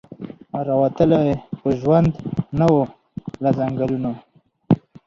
[0.67, 1.23] را وتلی
[1.59, 2.11] په ژوند
[2.59, 2.81] نه وو
[3.43, 4.11] له ځنګلونو